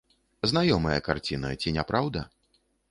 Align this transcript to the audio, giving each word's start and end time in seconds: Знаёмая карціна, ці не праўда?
Знаёмая 0.51 0.97
карціна, 1.11 1.53
ці 1.61 1.77
не 1.77 1.83
праўда? 1.93 2.27